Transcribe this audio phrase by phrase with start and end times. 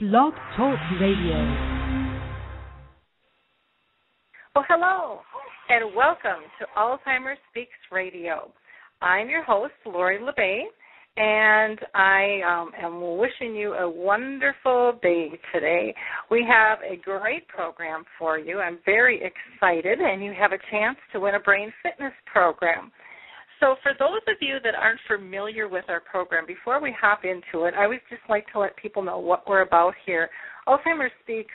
[0.00, 1.36] Blog Talk Radio.
[4.54, 5.18] Well, hello,
[5.68, 8.50] and welcome to Alzheimer's Speaks Radio.
[9.02, 10.62] I'm your host, Lori La Bey,
[11.18, 15.94] and I um, am wishing you a wonderful day today.
[16.30, 18.58] We have a great program for you.
[18.58, 22.90] I'm very excited, and you have a chance to win a brain fitness program.
[23.60, 27.66] So, for those of you that aren't familiar with our program, before we hop into
[27.66, 30.30] it, I would just like to let people know what we're about here.
[30.66, 31.52] Alzheimer's Speaks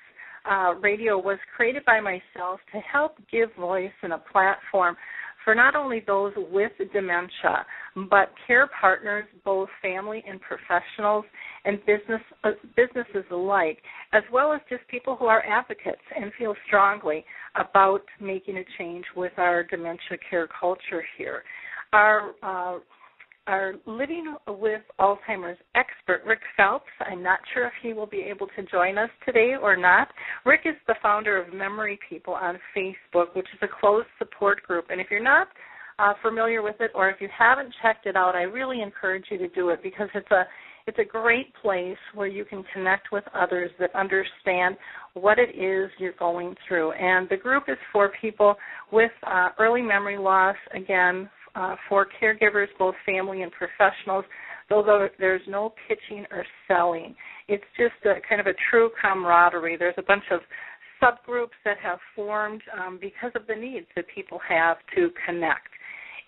[0.49, 4.95] uh, Radio was created by myself to help give voice and a platform
[5.43, 7.65] for not only those with dementia,
[8.09, 11.25] but care partners, both family and professionals,
[11.65, 13.79] and business uh, businesses alike,
[14.13, 17.25] as well as just people who are advocates and feel strongly
[17.55, 21.43] about making a change with our dementia care culture here
[21.93, 22.79] our uh,
[23.47, 26.85] our living with Alzheimer's expert, Rick Phelps.
[26.99, 30.07] I'm not sure if he will be able to join us today or not.
[30.45, 34.85] Rick is the founder of Memory People on Facebook, which is a closed support group.
[34.89, 35.49] And if you're not
[35.99, 39.37] uh, familiar with it, or if you haven't checked it out, I really encourage you
[39.37, 40.45] to do it because it's a
[40.87, 44.77] it's a great place where you can connect with others that understand
[45.15, 46.91] what it is you're going through.
[46.91, 48.55] And the group is for people
[48.91, 54.25] with uh, early memory loss, again, uh, for caregivers, both family and professionals,
[54.69, 57.15] though there's no pitching or selling.
[57.47, 59.77] It's just a kind of a true camaraderie.
[59.77, 60.41] There's a bunch of
[61.01, 65.67] subgroups that have formed um, because of the needs that people have to connect.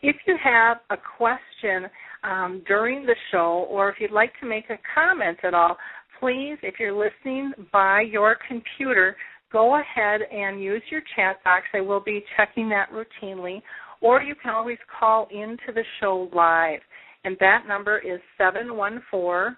[0.04, 1.90] If you have a question
[2.24, 5.78] um, during the show or if you'd like to make a comment at all,
[6.20, 9.16] please, if you're listening by your computer,
[9.52, 11.66] go ahead and use your chat box.
[11.74, 13.62] I will be checking that routinely
[14.02, 16.80] or you can always call into the show live.
[17.24, 19.56] And that number is 714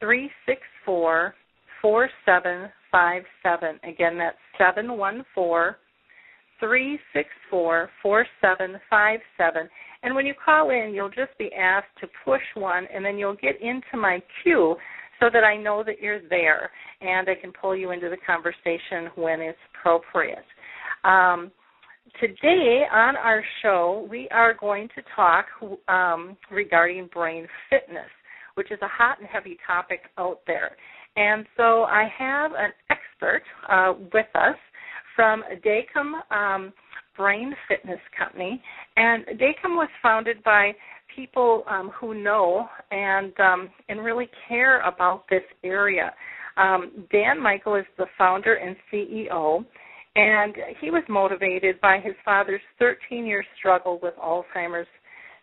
[0.00, 1.34] 364
[1.82, 3.80] 4757.
[3.84, 5.76] Again, that's 714
[6.60, 9.68] 364 4757.
[10.02, 13.36] And when you call in, you'll just be asked to push one, and then you'll
[13.36, 14.76] get into my queue
[15.20, 16.70] so that I know that you're there
[17.00, 20.44] and I can pull you into the conversation when it's appropriate.
[21.04, 21.50] Um,
[22.20, 25.46] today on our show, we are going to talk
[25.88, 28.10] um, regarding brain fitness,
[28.54, 30.76] which is a hot and heavy topic out there.
[31.16, 34.56] And so I have an expert uh, with us
[35.14, 36.72] from Dakim um,
[37.16, 38.60] Brain Fitness Company,
[38.96, 40.72] and Dakim was founded by
[41.14, 46.12] people um, who know and um, and really care about this area.
[46.56, 49.64] Um, Dan Michael is the founder and CEO
[50.16, 54.86] and he was motivated by his father's 13 year struggle with Alzheimer's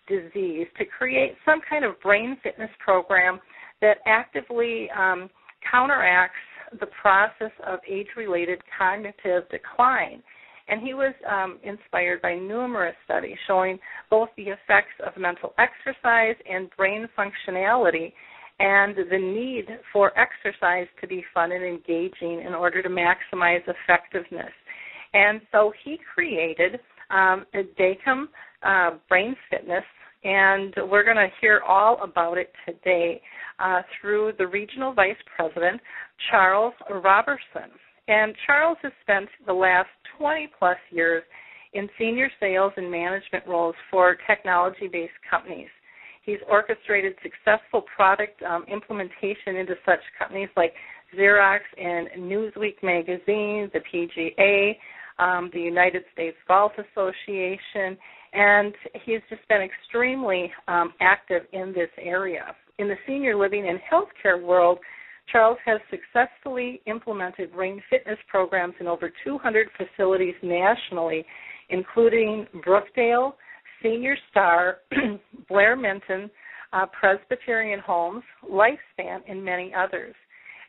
[0.07, 3.39] disease to create some kind of brain fitness program
[3.81, 5.29] that actively um,
[5.69, 6.35] counteracts
[6.79, 10.23] the process of age related cognitive decline.
[10.67, 13.77] And he was um, inspired by numerous studies showing
[14.09, 18.13] both the effects of mental exercise and brain functionality
[18.61, 24.51] and the need for exercise to be fun and engaging in order to maximize effectiveness.
[25.13, 26.79] And so he created
[27.09, 28.25] um, Dakim
[28.63, 29.83] uh, Brain Fitness,
[30.23, 33.19] and we're going to hear all about it today
[33.57, 35.81] uh, through the regional vice president,
[36.29, 37.71] Charles Roberson.
[38.07, 39.89] And Charles has spent the last
[40.19, 41.23] 20 plus years
[41.73, 45.69] in senior sales and management roles for technology based companies.
[46.23, 50.73] He's orchestrated successful product um, implementation into such companies like
[51.17, 54.75] Xerox and Newsweek magazine, the PGA,
[55.19, 57.97] um, the United States Golf Association,
[58.33, 58.73] and
[59.03, 62.55] he's just been extremely um, active in this area.
[62.77, 64.79] In the senior living and healthcare world,
[65.31, 71.25] Charles has successfully implemented brain fitness programs in over 200 facilities nationally,
[71.69, 73.33] including Brookdale,
[73.83, 74.77] Senior Star,
[75.49, 76.29] Blair Minton,
[76.73, 80.15] uh, Presbyterian Homes, Lifespan, and many others.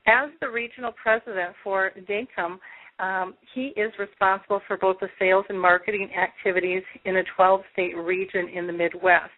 [0.06, 2.58] As the regional president for Dakim,
[2.98, 7.96] um, he is responsible for both the sales and marketing activities in a 12 state
[7.96, 9.30] region in the Midwest.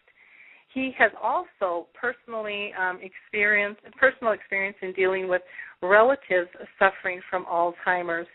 [0.72, 5.43] He has also personally um, experienced personal experience in dealing with
[5.82, 6.48] relatives
[6.78, 8.26] suffering from Alzheimer's.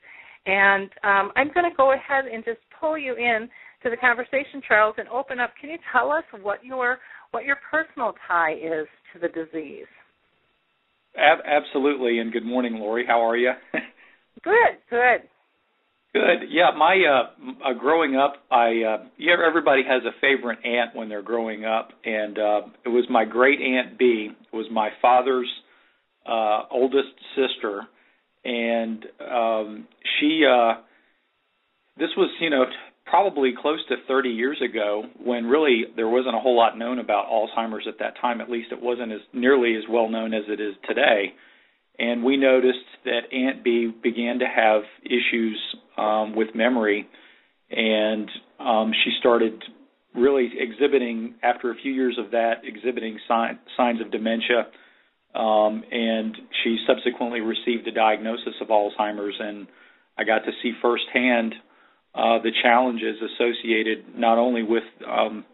[0.45, 3.49] And um, I'm going to go ahead and just pull you in
[3.83, 5.51] to the conversation, Charles, and open up.
[5.59, 6.99] Can you tell us what your
[7.31, 9.87] what your personal tie is to the disease?
[11.17, 13.05] Ab- absolutely, and good morning, Lori.
[13.05, 13.51] How are you?
[14.43, 15.21] good, good.
[16.13, 16.49] Good.
[16.49, 21.07] Yeah, my uh, uh growing up, I uh yeah, everybody has a favorite aunt when
[21.07, 24.29] they're growing up and uh it was my great aunt B.
[24.51, 25.49] It was my father's
[26.25, 27.83] uh oldest sister
[28.45, 29.87] and um,
[30.19, 30.43] she.
[30.49, 30.81] Uh,
[31.97, 32.63] this was, you know,
[33.09, 37.25] probably close to 30 years ago when really there wasn't a whole lot known about
[37.29, 38.41] Alzheimer's at that time.
[38.41, 41.33] At least it wasn't as nearly as well known as it is today.
[41.97, 45.59] And we noticed that Aunt B began to have issues
[45.97, 47.09] um, with memory,
[47.69, 49.61] and um, she started
[50.15, 54.67] really exhibiting after a few years of that exhibiting sign, signs of dementia
[55.35, 59.67] um, and she subsequently received a diagnosis of Alzheimer's and
[60.17, 61.53] I got to see firsthand
[62.19, 65.45] uh, the challenges associated not only with um,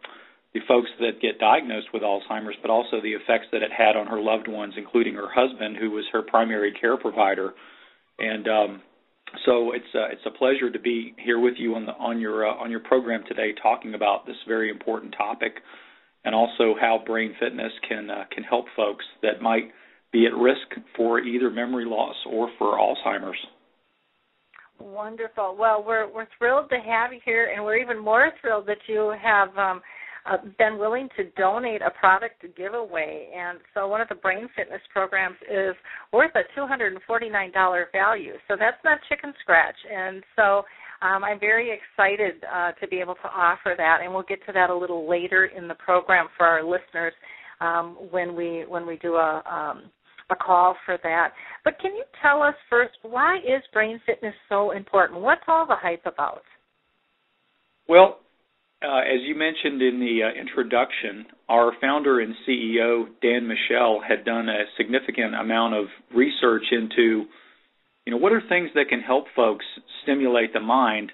[0.54, 4.08] the folks that get diagnosed with Alzheimer's, but also the effects that it had on
[4.08, 7.54] her loved ones, including her husband, who was her primary care provider.
[8.18, 8.82] And um,
[9.46, 12.48] so it's uh, it's a pleasure to be here with you on the on your
[12.48, 15.56] uh, on your program today, talking about this very important topic,
[16.24, 19.70] and also how brain fitness can uh, can help folks that might
[20.12, 23.38] be at risk for either memory loss or for Alzheimer's.
[24.80, 25.56] Wonderful.
[25.58, 29.14] Well, we're we're thrilled to have you here, and we're even more thrilled that you
[29.22, 29.82] have um,
[30.26, 33.30] uh, been willing to donate a product to give away.
[33.36, 35.76] And so, one of the brain fitness programs is
[36.12, 38.34] worth a two hundred and forty nine dollar value.
[38.48, 39.78] So that's not chicken scratch.
[39.92, 40.64] And so.
[41.02, 44.54] Um, I'm very excited uh, to be able to offer that, and we'll get to
[44.54, 47.14] that a little later in the program for our listeners
[47.60, 49.92] um, when we when we do a um,
[50.30, 51.34] a call for that.
[51.64, 55.22] But can you tell us first why is brain fitness so important?
[55.22, 56.42] What's all the hype about?
[57.88, 58.20] Well,
[58.84, 64.26] uh, as you mentioned in the uh, introduction, our founder and CEO Dan Michel had
[64.26, 67.26] done a significant amount of research into,
[68.06, 69.66] you know, what are things that can help folks
[70.04, 71.12] stimulate the mind,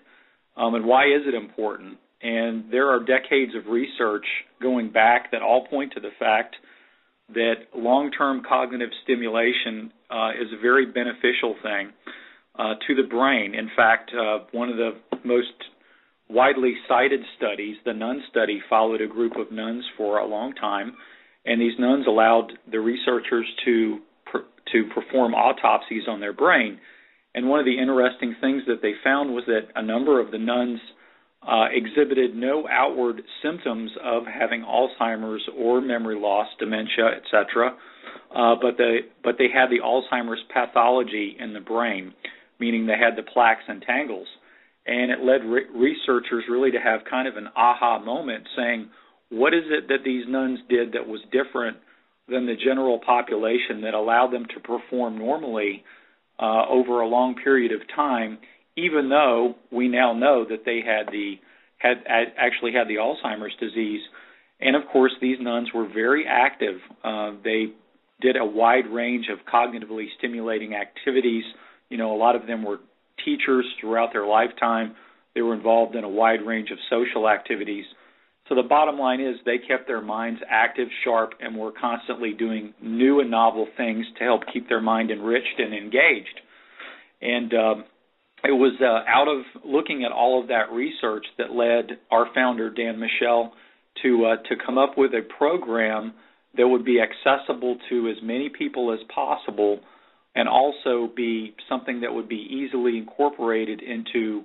[0.58, 1.98] um, and why is it important?
[2.22, 4.26] And there are decades of research
[4.62, 6.56] going back that all point to the fact
[7.30, 11.92] that long-term cognitive stimulation uh, is a very beneficial thing
[12.58, 13.56] uh, to the brain.
[13.56, 14.92] In fact, uh, one of the
[15.24, 15.54] most
[16.30, 20.94] widely cited studies, the nun study, followed a group of nuns for a long time,
[21.46, 24.00] and these nuns allowed the researchers to
[24.72, 26.80] to perform autopsies on their brain.
[27.34, 30.38] And one of the interesting things that they found was that a number of the
[30.38, 30.80] nuns
[31.48, 37.76] uh, exhibited no outward symptoms of having Alzheimer's or memory loss, dementia, etc.
[38.36, 42.14] Uh, but they but they had the Alzheimer's pathology in the brain,
[42.60, 44.28] meaning they had the plaques and tangles,
[44.86, 48.90] and it led re- researchers really to have kind of an aha moment, saying,
[49.30, 51.78] what is it that these nuns did that was different
[52.28, 55.84] than the general population that allowed them to perform normally
[56.40, 58.38] uh, over a long period of time,
[58.76, 61.36] even though we now know that they had the
[61.78, 62.04] had
[62.38, 64.02] actually had the Alzheimer's disease.
[64.60, 66.76] And of course, these nuns were very active.
[67.04, 67.74] Uh, they
[68.22, 71.44] did a wide range of cognitively stimulating activities.
[71.90, 72.78] You know, a lot of them were
[73.26, 74.96] teachers throughout their lifetime.
[75.34, 77.86] They were involved in a wide range of social activities.
[78.48, 82.74] So the bottom line is they kept their minds active, sharp, and were constantly doing
[82.82, 86.42] new and novel things to help keep their mind enriched and engaged.
[87.22, 87.84] And um,
[88.44, 92.70] it was uh, out of looking at all of that research that led our founder
[92.70, 93.54] Dan Michel
[94.04, 96.14] to uh, to come up with a program
[96.58, 99.80] that would be accessible to as many people as possible,
[100.36, 104.44] and also be something that would be easily incorporated into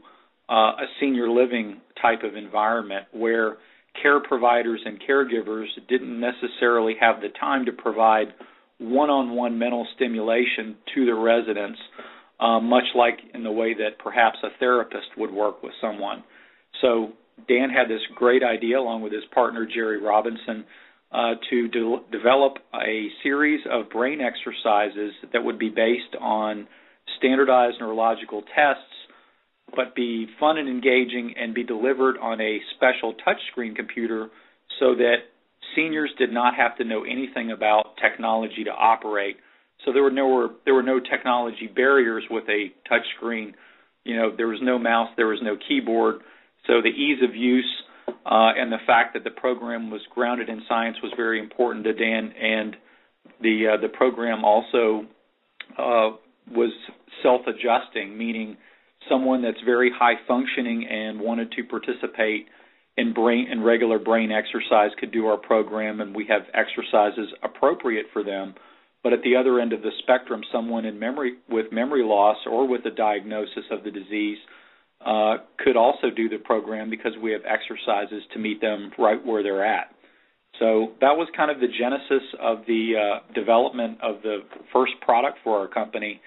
[0.48, 3.56] uh, a senior living type of environment where
[4.00, 8.28] care providers and caregivers didn't necessarily have the time to provide
[8.78, 11.78] one-on-one mental stimulation to the residents
[12.40, 16.22] uh, much like in the way that perhaps a therapist would work with someone.
[16.80, 17.12] So
[17.48, 20.64] Dan had this great idea, along with his partner Jerry Robinson,
[21.12, 26.66] uh, to de- develop a series of brain exercises that would be based on
[27.18, 28.82] standardized neurological tests,
[29.74, 34.28] but be fun and engaging and be delivered on a special touchscreen computer
[34.80, 35.16] so that
[35.74, 39.36] seniors did not have to know anything about technology to operate
[39.84, 43.54] so there were no there were no technology barriers with a touch screen.
[44.04, 46.16] You know, there was no mouse, there was no keyboard.
[46.66, 50.62] So the ease of use uh, and the fact that the program was grounded in
[50.68, 52.32] science was very important to Dan.
[52.40, 52.76] And
[53.40, 55.06] the uh, the program also
[55.78, 56.16] uh,
[56.50, 56.72] was
[57.22, 58.56] self-adjusting, meaning
[59.08, 62.46] someone that's very high functioning and wanted to participate
[62.96, 68.06] in brain in regular brain exercise could do our program, and we have exercises appropriate
[68.12, 68.54] for them
[69.06, 72.66] but at the other end of the spectrum, someone in memory with memory loss or
[72.66, 74.36] with a diagnosis of the disease
[75.06, 79.44] uh, could also do the program because we have exercises to meet them right where
[79.44, 79.94] they're at.
[80.58, 84.38] So that was kind of the genesis of the uh, development of the
[84.72, 86.20] first product for our company.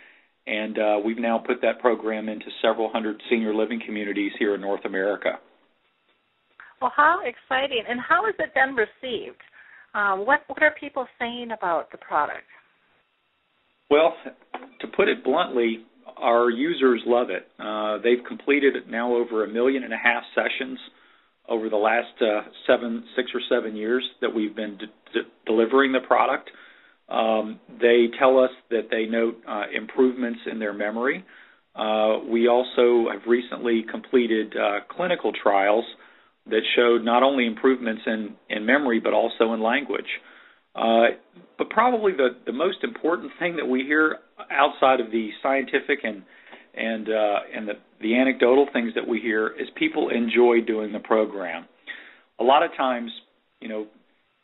[0.48, 4.62] and uh, we've now put that program into several hundred senior living communities here in
[4.62, 5.32] North America.
[6.82, 7.84] Well, how exciting!
[7.90, 9.42] And how has it been received?
[9.94, 12.48] Um, what what are people saying about the product?
[13.89, 14.13] Well,
[14.81, 15.86] to put it bluntly,
[16.17, 17.48] our users love it.
[17.60, 20.79] Uh, they've completed now over a million and a half sessions
[21.48, 26.00] over the last uh, seven, six or seven years that we've been de- delivering the
[26.01, 26.50] product.
[27.10, 31.25] Um, they tell us that they note uh, improvements in their memory.
[31.75, 35.86] Uh, we also have recently completed uh, clinical trials
[36.46, 40.05] that showed not only improvements in, in memory but also in language.
[40.76, 41.16] Uh,
[41.58, 44.18] but probably the, the most important thing that we hear
[44.52, 46.24] outside of the scientific and
[46.76, 51.00] and uh, and the, the anecdotal things that we hear is people enjoy doing the
[51.00, 51.66] program.
[52.40, 53.12] A lot of times,
[53.60, 53.88] you know,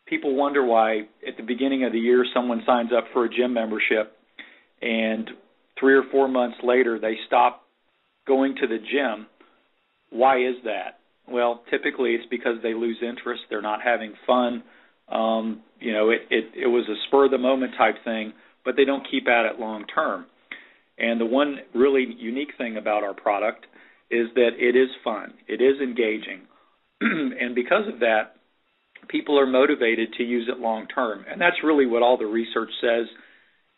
[0.05, 3.53] people wonder why at the beginning of the year someone signs up for a gym
[3.53, 4.17] membership
[4.81, 5.29] and
[5.79, 7.63] three or four months later they stop
[8.27, 9.27] going to the gym.
[10.09, 10.99] Why is that?
[11.27, 14.63] Well, typically it's because they lose interest, they're not having fun.
[15.09, 18.75] Um, you know, it, it it was a spur of the moment type thing, but
[18.75, 20.25] they don't keep at it long term.
[20.97, 23.65] And the one really unique thing about our product
[24.09, 26.41] is that it is fun, it is engaging,
[27.01, 28.35] and because of that,
[29.09, 31.25] people are motivated to use it long term.
[31.29, 33.07] And that's really what all the research says.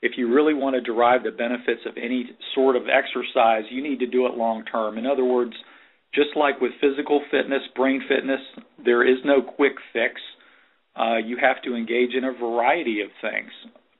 [0.01, 3.99] If you really want to derive the benefits of any sort of exercise, you need
[3.99, 4.97] to do it long term.
[4.97, 5.53] In other words,
[6.13, 8.39] just like with physical fitness, brain fitness,
[8.83, 10.21] there is no quick fix.
[10.97, 13.51] Uh, you have to engage in a variety of things.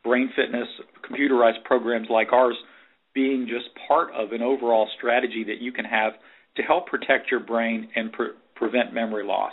[0.04, 0.68] Brain fitness,
[1.10, 2.56] computerized programs like ours,
[3.14, 6.14] being just part of an overall strategy that you can have
[6.56, 9.52] to help protect your brain and pre- prevent memory loss.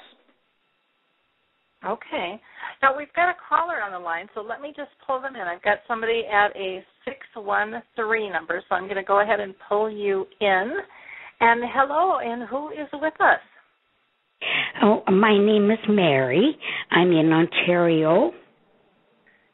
[1.86, 2.40] Okay.
[2.82, 5.42] Now we've got a caller on the line, so let me just pull them in.
[5.42, 9.90] I've got somebody at a 613 number, so I'm going to go ahead and pull
[9.90, 10.72] you in.
[11.40, 13.40] And hello, and who is with us?
[14.82, 16.56] Oh, my name is Mary.
[16.90, 18.32] I'm in Ontario.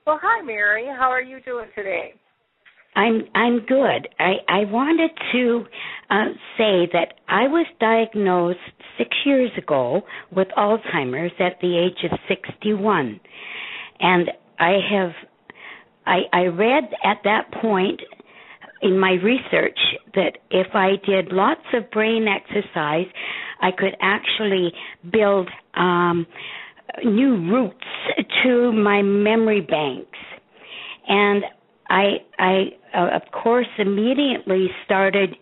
[0.06, 0.87] Well, hi, Mary.
[0.87, 2.14] How are you doing today?
[2.96, 4.08] I'm I'm good.
[4.18, 5.64] I I wanted to
[6.10, 6.25] uh,
[6.58, 8.58] say that I was diagnosed
[8.99, 10.02] six years ago
[10.34, 13.20] with Alzheimer's at the age of 61,
[14.00, 15.12] and I have
[16.06, 18.00] I I read at that point
[18.82, 19.78] in my research
[20.14, 23.06] that if I did lots of brain exercise,
[23.60, 24.72] I could actually
[25.12, 26.26] build um,
[27.04, 27.84] new roots
[28.42, 30.18] to my memory banks.
[31.08, 31.44] And
[31.88, 35.37] I, I uh, of course, immediately started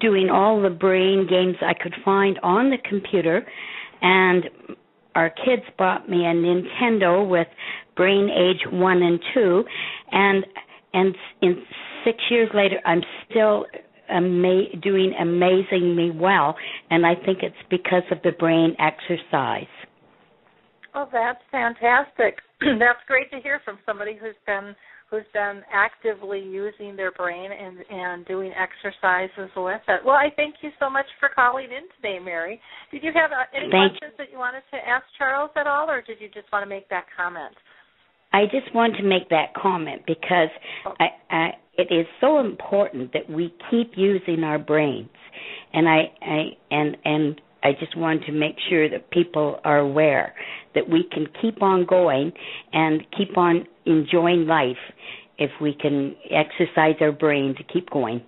[0.00, 3.46] doing all the brain games I could find on the computer,
[4.02, 4.44] and
[5.14, 7.46] our kids bought me a Nintendo with
[7.96, 9.64] Brain Age One and Two,
[10.12, 10.44] and
[10.92, 11.62] and in
[12.06, 13.66] six years later, I'm still
[14.08, 16.56] ama- doing amazingly well,
[16.90, 19.66] and I think it's because of the brain exercise.
[20.94, 22.38] Oh, that's fantastic.
[22.60, 24.74] that's great to hear from somebody who's been
[25.10, 30.00] who's been actively using their brain and and doing exercises with it.
[30.04, 32.60] Well, I thank you so much for calling in today, Mary.
[32.90, 35.90] Did you have uh, any thank questions that you wanted to ask Charles at all,
[35.90, 37.54] or did you just want to make that comment?
[38.36, 40.50] I just want to make that comment because
[41.00, 45.08] I, I, it is so important that we keep using our brains,
[45.72, 50.34] and I, I and and I just want to make sure that people are aware
[50.74, 52.30] that we can keep on going
[52.74, 54.76] and keep on enjoying life
[55.38, 58.20] if we can exercise our brain to keep going.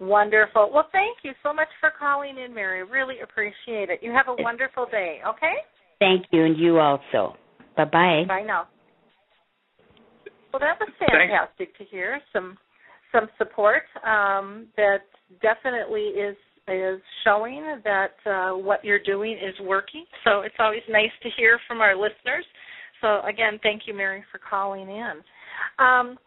[0.00, 0.70] Wonderful.
[0.74, 2.82] Well, thank you so much for calling in, Mary.
[2.82, 4.00] Really appreciate it.
[4.02, 5.54] You have a wonderful day, okay?
[6.00, 7.36] Thank you, and you also.
[7.76, 8.24] Bye bye.
[8.26, 8.66] Bye now.
[10.52, 11.78] Well, that was fantastic Thanks.
[11.78, 12.20] to hear.
[12.32, 12.56] Some
[13.12, 15.04] some support um, that
[15.40, 16.36] definitely is
[16.68, 20.04] is showing that uh, what you're doing is working.
[20.24, 22.44] So it's always nice to hear from our listeners.
[23.00, 25.12] So again, thank you, Mary, for calling in.
[25.78, 26.18] Um,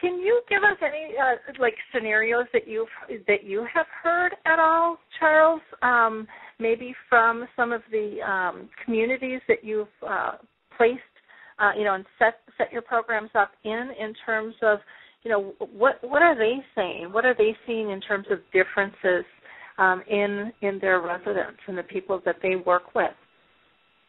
[0.00, 2.88] can you give us any uh, like scenarios that you've
[3.26, 5.62] that you have heard at all, Charles?
[5.82, 6.26] Um,
[6.58, 10.32] maybe from some of the um, communities that you've uh,
[10.76, 11.00] placed
[11.58, 14.78] uh, you know, and set set your programs up in in terms of,
[15.22, 17.08] you know, what what are they saying?
[17.12, 19.24] What are they seeing in terms of differences
[19.78, 23.12] um, in in their residents and the people that they work with?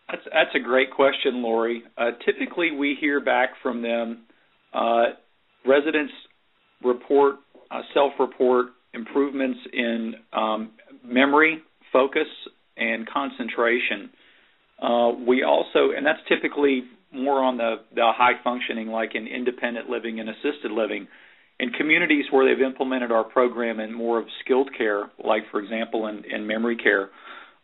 [0.10, 1.84] That's that's a great question, Lori.
[1.98, 4.24] Uh, typically, we hear back from them.
[4.74, 5.06] Uh,
[5.66, 6.14] residents
[6.84, 7.36] report
[7.72, 10.72] uh, self-report improvements in um,
[11.04, 11.62] memory,
[11.92, 12.28] focus,
[12.78, 14.10] and concentration.
[14.82, 16.84] Uh, we also, and that's typically
[17.16, 21.08] more on the, the high functioning, like in independent living and assisted living.
[21.60, 26.08] In communities where they've implemented our program in more of skilled care, like for example
[26.08, 27.10] in, in memory care,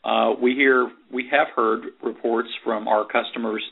[0.04, 3.64] uh, we hear we have heard reports from our customers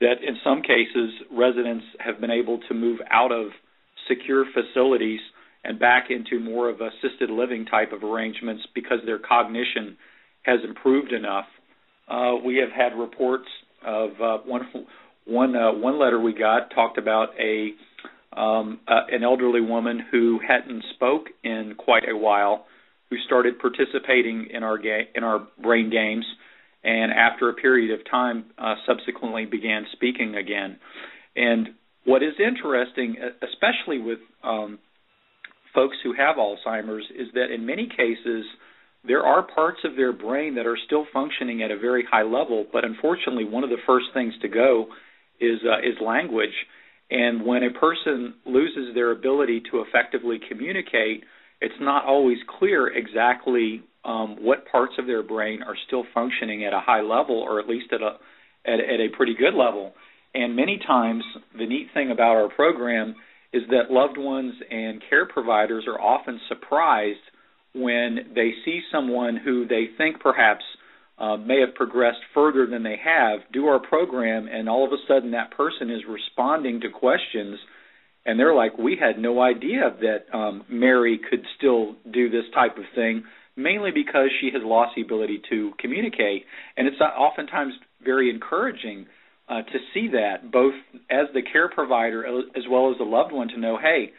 [0.00, 3.48] that in some cases residents have been able to move out of
[4.08, 5.20] secure facilities
[5.64, 9.96] and back into more of assisted living type of arrangements because their cognition
[10.42, 11.46] has improved enough.
[12.08, 13.46] Uh, we have had reports
[13.86, 14.62] of uh, one
[15.26, 17.70] one uh, one letter we got talked about a
[18.38, 22.66] um, uh, an elderly woman who hadn't spoke in quite a while,
[23.10, 26.24] who started participating in our ga- in our brain games,
[26.82, 30.78] and after a period of time, uh, subsequently began speaking again.
[31.36, 31.68] And
[32.04, 34.78] what is interesting, especially with um,
[35.74, 38.44] folks who have Alzheimer's, is that in many cases
[39.04, 42.66] there are parts of their brain that are still functioning at a very high level,
[42.72, 44.86] but unfortunately, one of the first things to go
[45.42, 46.54] is uh, is language.
[47.10, 51.24] And when a person loses their ability to effectively communicate,
[51.60, 56.72] it's not always clear exactly um, what parts of their brain are still functioning at
[56.72, 58.16] a high level, or at least at a
[58.64, 59.92] at, at a pretty good level.
[60.34, 61.24] And many times,
[61.58, 63.14] the neat thing about our program
[63.52, 67.18] is that loved ones and care providers are often surprised
[67.74, 70.64] when they see someone who they think perhaps
[71.18, 74.96] uh, may have progressed further than they have do our program, and all of a
[75.06, 77.58] sudden that person is responding to questions,
[78.24, 82.78] and they're like, "We had no idea that um, Mary could still do this type
[82.78, 88.30] of thing." Mainly because she has lost the ability to communicate, and it's oftentimes very
[88.30, 89.06] encouraging
[89.48, 90.72] uh, to see that, both
[91.10, 92.24] as the care provider
[92.56, 94.12] as well as the loved one, to know, hey,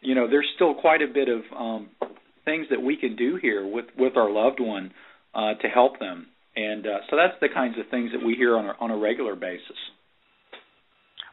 [0.00, 1.88] you know, there's still quite a bit of um,
[2.44, 4.92] things that we can do here with with our loved one
[5.34, 6.26] uh, to help them.
[6.54, 8.96] And uh, so that's the kinds of things that we hear on a, on a
[8.96, 9.76] regular basis.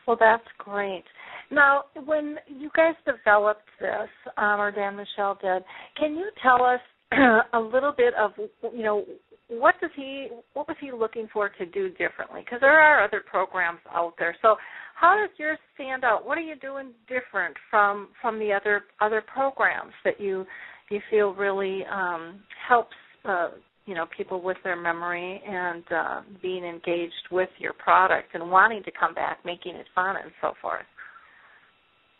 [0.07, 1.03] Well, that's great.
[1.51, 5.63] Now, when you guys developed this, um, or Dan Michel did,
[5.97, 6.79] can you tell us
[7.53, 8.31] a little bit of,
[8.73, 9.03] you know,
[9.49, 12.41] what does he, what was he looking for to do differently?
[12.45, 14.35] Because there are other programs out there.
[14.41, 14.55] So,
[14.99, 16.25] how does yours stand out?
[16.25, 20.45] What are you doing different from from the other other programs that you
[20.89, 23.49] you feel really um, helps uh,
[23.89, 28.83] you know people with their memory and uh, being engaged with your product and wanting
[28.83, 30.85] to come back, making it fun and so forth.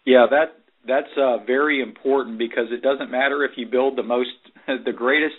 [0.04, 4.32] Yeah, that that's uh, very important because it doesn't matter if you build the most
[4.68, 5.36] the greatest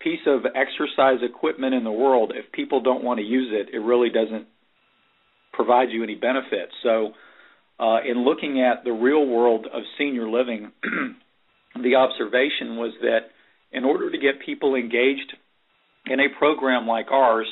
[0.00, 3.78] piece of exercise equipment in the world if people don't want to use it, it
[3.78, 4.46] really doesn't
[5.52, 6.70] provide you any benefit.
[6.82, 7.12] So,
[7.78, 10.72] uh, in looking at the real world of senior living,
[11.80, 13.30] the observation was that
[13.70, 15.36] in order to get people engaged
[16.06, 17.46] in a program like ours,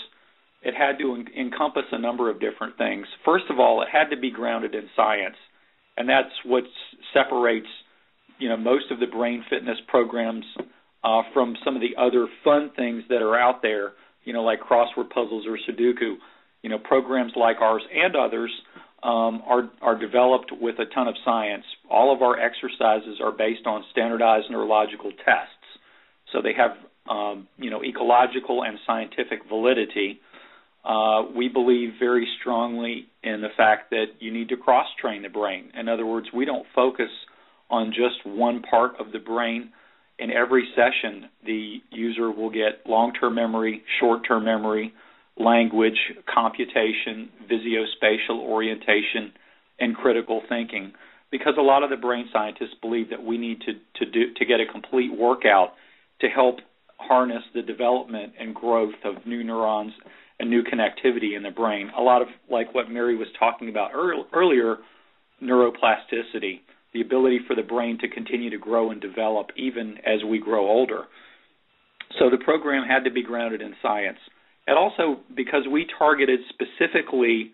[0.63, 3.07] it had to en- encompass a number of different things.
[3.25, 5.37] First of all, it had to be grounded in science,
[5.97, 6.65] and that's what
[7.13, 7.69] separates
[8.39, 10.45] you know most of the brain fitness programs
[11.05, 13.93] uh, from some of the other fun things that are out there.
[14.25, 16.17] You know, like crossword puzzles or Sudoku.
[16.63, 18.51] You know, programs like ours and others
[19.03, 21.65] um, are are developed with a ton of science.
[21.89, 25.69] All of our exercises are based on standardized neurological tests,
[26.33, 26.73] so they have
[27.09, 30.21] um, you know, ecological and scientific validity.
[30.85, 35.29] Uh, we believe very strongly in the fact that you need to cross train the
[35.29, 35.71] brain.
[35.79, 37.11] In other words, we don't focus
[37.71, 39.71] on just one part of the brain.
[40.18, 44.92] In every session, the user will get long term memory, short term memory,
[45.37, 45.99] language,
[46.33, 49.33] computation, visuospatial orientation,
[49.79, 50.92] and critical thinking.
[51.31, 54.44] Because a lot of the brain scientists believe that we need to, to do to
[54.44, 55.75] get a complete workout
[56.21, 56.61] to help
[56.99, 59.93] harness the development and growth of new neurons
[60.41, 61.91] and new connectivity in the brain.
[61.97, 64.77] A lot of like what Mary was talking about earlier,
[65.43, 66.61] neuroplasticity,
[66.95, 70.69] the ability for the brain to continue to grow and develop even as we grow
[70.69, 71.05] older.
[72.19, 74.19] So the program had to be grounded in science.
[74.67, 77.53] And also because we targeted specifically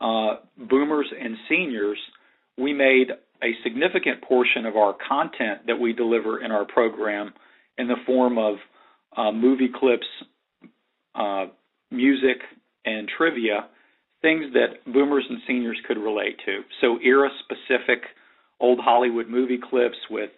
[0.00, 0.36] uh,
[0.68, 1.98] boomers and seniors,
[2.58, 3.08] we made
[3.42, 7.32] a significant portion of our content that we deliver in our program
[7.78, 8.56] in the form of
[9.16, 10.06] uh, movie clips,
[11.14, 11.46] uh,
[11.90, 12.38] music,
[12.84, 13.68] and trivia,
[14.22, 16.60] things that boomers and seniors could relate to.
[16.80, 18.02] So, era specific
[18.60, 20.30] old Hollywood movie clips with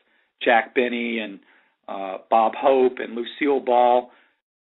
[0.43, 1.39] Jack Benny and
[1.89, 4.11] uh, Bob Hope and Lucille Ball,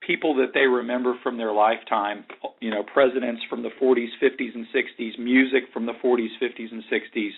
[0.07, 2.25] people that they remember from their lifetime,
[2.61, 6.83] you know, presidents from the 40s, 50s, and 60s, music from the 40s, 50s, and
[6.93, 7.31] 60s.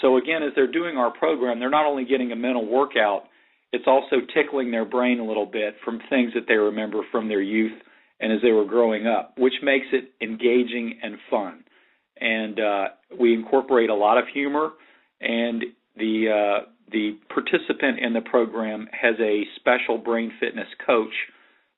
[0.00, 3.24] So, again, as they're doing our program, they're not only getting a mental workout,
[3.72, 7.42] it's also tickling their brain a little bit from things that they remember from their
[7.42, 7.78] youth
[8.20, 11.64] and as they were growing up, which makes it engaging and fun.
[12.20, 12.84] And uh,
[13.18, 14.72] we incorporate a lot of humor,
[15.20, 15.64] and
[15.96, 21.14] the uh, the participant in the program has a special brain fitness coach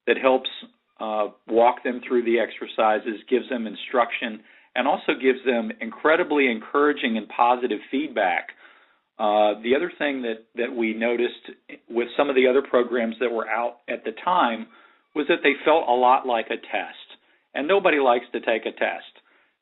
[0.06, 0.48] that helps
[0.98, 4.40] uh, walk them through the exercises, gives them instruction,
[4.74, 8.48] and also gives them incredibly encouraging and positive feedback.
[9.18, 11.50] Uh, the other thing that, that we noticed
[11.88, 14.66] with some of the other programs that were out at the time
[15.14, 17.18] was that they felt a lot like a test,
[17.54, 19.12] and nobody likes to take a test.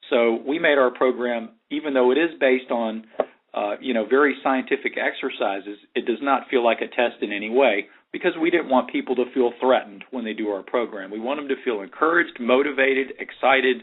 [0.08, 3.04] So we made our program, even though it is based on
[3.52, 7.50] uh, you know very scientific exercises, it does not feel like a test in any
[7.50, 11.10] way because we didn't want people to feel threatened when they do our program.
[11.10, 13.82] We want them to feel encouraged, motivated, excited,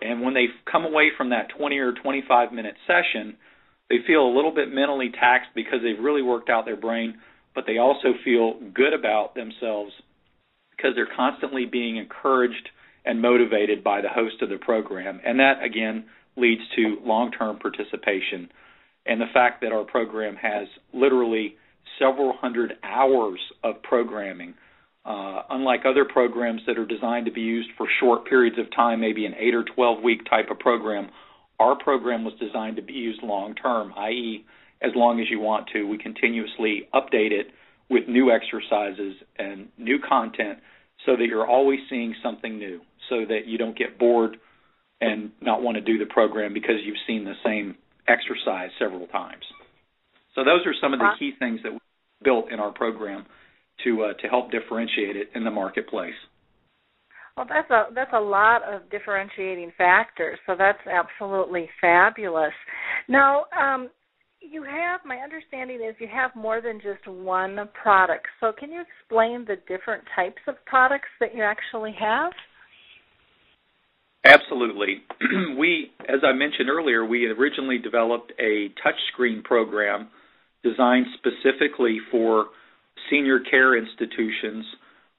[0.00, 3.36] and when they come away from that 20 or 25 minute session,
[3.92, 7.18] they feel a little bit mentally taxed because they've really worked out their brain,
[7.54, 9.92] but they also feel good about themselves
[10.74, 12.70] because they're constantly being encouraged
[13.04, 15.20] and motivated by the host of the program.
[15.26, 16.06] And that, again,
[16.38, 18.48] leads to long term participation.
[19.04, 21.56] And the fact that our program has literally
[21.98, 24.54] several hundred hours of programming,
[25.04, 29.02] uh, unlike other programs that are designed to be used for short periods of time,
[29.02, 31.10] maybe an 8 or 12 week type of program,
[31.58, 34.44] our program was designed to be used long term, i.e.,
[34.80, 35.84] as long as you want to.
[35.84, 37.48] We continuously update it
[37.88, 40.58] with new exercises and new content
[41.06, 44.36] so that you're always seeing something new, so that you don't get bored
[45.00, 47.76] and not want to do the program because you've seen the same
[48.08, 49.44] exercise several times.
[50.34, 51.78] So those are some of the key things that we
[52.24, 53.26] built in our program
[53.84, 56.14] to uh, to help differentiate it in the marketplace.
[57.36, 60.38] Well, that's a that's a lot of differentiating factors.
[60.46, 62.52] So that's absolutely fabulous.
[63.08, 63.88] Now, um,
[64.40, 68.26] you have my understanding is you have more than just one product.
[68.40, 72.32] So can you explain the different types of products that you actually have?
[74.24, 75.02] Absolutely.
[75.58, 80.08] we, as I mentioned earlier, we originally developed a touchscreen program
[80.62, 82.46] designed specifically for
[83.10, 84.64] senior care institutions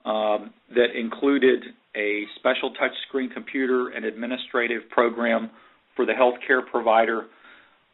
[0.06, 1.63] um, that included
[1.95, 5.49] a special touchscreen computer and administrative program
[5.95, 7.27] for the healthcare provider.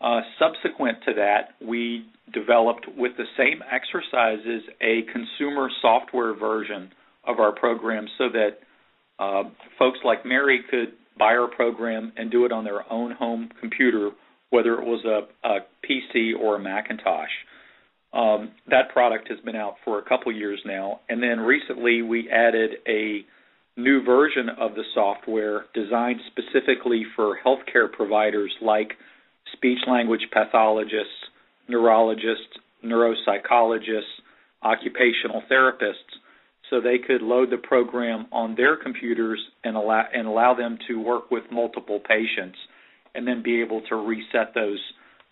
[0.01, 6.89] Uh, subsequent to that, we developed with the same exercises a consumer software version
[7.27, 8.59] of our program so that
[9.19, 9.43] uh,
[9.77, 14.11] folks like Mary could buy our program and do it on their own home computer,
[14.51, 17.29] whether it was a, a PC or a Macintosh.
[18.13, 22.29] Um, that product has been out for a couple years now, and then recently we
[22.29, 23.25] added a
[23.79, 28.93] new version of the software designed specifically for healthcare providers like
[29.53, 31.29] speech language pathologists,
[31.67, 34.21] neurologists, neuropsychologists,
[34.63, 36.19] occupational therapists,
[36.69, 41.01] so they could load the program on their computers and allow and allow them to
[41.01, 42.57] work with multiple patients,
[43.15, 44.79] and then be able to reset those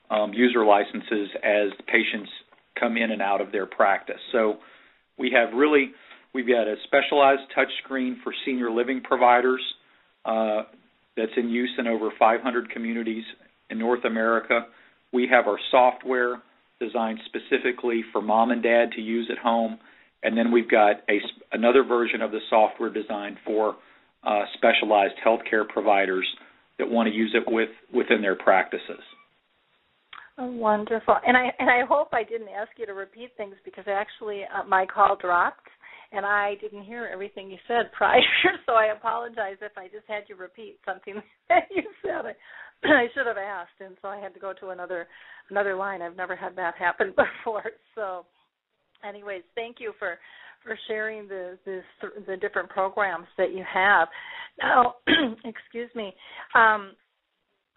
[0.10, 2.29] um, user licenses as patients
[2.79, 4.19] come in and out of their practice.
[4.31, 4.57] So
[5.17, 5.91] we have really
[6.38, 9.60] we've got a specialized touchscreen for senior living providers
[10.23, 10.62] uh,
[11.15, 13.23] that's in use in over 500 communities
[13.71, 14.67] in North America.
[15.12, 16.43] We have our software
[16.80, 19.80] designed specifically for mom and dad to use at home,
[20.21, 21.17] and then we've got a,
[21.54, 23.76] another version of the software designed for
[24.23, 26.28] uh, specialized healthcare providers
[26.78, 29.02] that want to use it with within their practices.
[30.38, 31.15] Oh, wonderful.
[31.26, 34.67] And I and I hope I didn't ask you to repeat things because actually uh,
[34.67, 35.67] my call dropped
[36.11, 38.21] and I didn't hear everything you said prior.
[38.65, 41.15] So I apologize if I just had you repeat something
[41.49, 42.25] that you said.
[42.25, 42.33] I,
[42.87, 45.07] I should have asked, and so I had to go to another
[45.49, 46.01] another line.
[46.01, 47.63] I've never had that happen before.
[47.95, 48.25] So,
[49.07, 50.17] anyways, thank you for
[50.63, 51.81] for sharing the the,
[52.27, 54.07] the different programs that you have.
[54.61, 54.95] Now,
[55.45, 56.13] excuse me.
[56.55, 56.93] Um,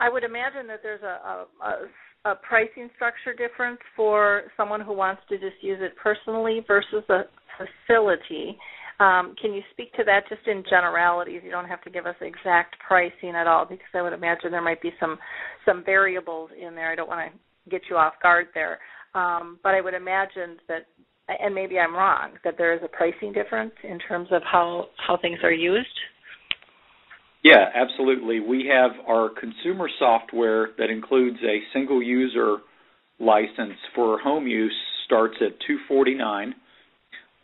[0.00, 1.86] I would imagine that there's a, a, a
[2.24, 7.22] a pricing structure difference for someone who wants to just use it personally versus a
[7.56, 8.58] facility.
[8.98, 11.40] Um, can you speak to that just in generalities?
[11.42, 14.60] You don't have to give us exact pricing at all because I would imagine there
[14.60, 15.18] might be some
[15.64, 16.92] some variables in there.
[16.92, 18.78] I don't want to get you off guard there,
[19.14, 20.86] um, but I would imagine that,
[21.28, 25.16] and maybe I'm wrong, that there is a pricing difference in terms of how how
[25.16, 25.88] things are used.
[27.42, 28.40] Yeah, absolutely.
[28.40, 32.58] We have our consumer software that includes a single user
[33.18, 34.74] license for home use
[35.06, 36.54] starts at 249.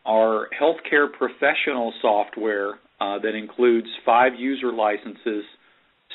[0.04, 5.44] Our healthcare professional software uh, that includes five user licenses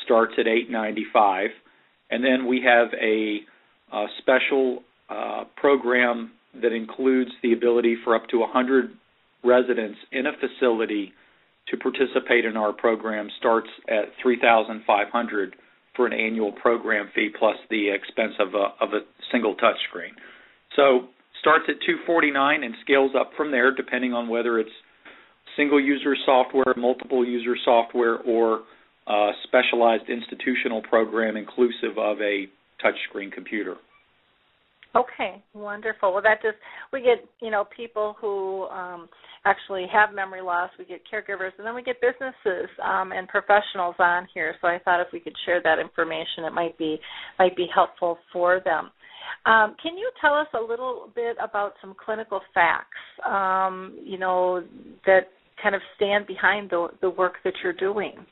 [0.06, 1.50] starts at 895,
[2.10, 3.40] and then we have a,
[3.96, 8.92] a special uh, program that includes the ability for up to 100
[9.44, 11.14] residents in a facility
[11.70, 15.56] to participate in our program starts at 3,500
[15.96, 20.12] for an annual program fee plus the expense of a of a single touch screen.
[20.76, 21.08] So
[21.40, 24.72] starts at 249 and scales up from there depending on whether it's
[25.58, 28.62] single user software, multiple user software, or
[29.08, 32.46] uh, specialized institutional program inclusive of a
[32.84, 33.76] touchscreen computer.
[34.94, 36.12] Okay, wonderful.
[36.12, 36.58] Well, that just
[36.92, 39.08] we get you know people who um,
[39.46, 40.70] actually have memory loss.
[40.78, 44.56] We get caregivers, and then we get businesses um, and professionals on here.
[44.62, 47.00] So I thought if we could share that information, it might be
[47.40, 48.92] might be helpful for them.
[49.46, 52.98] Um, can you tell us a little bit about some clinical facts?
[53.26, 54.62] Um, you know
[55.06, 55.30] that
[55.64, 58.26] kind of stand behind the the work that you're doing.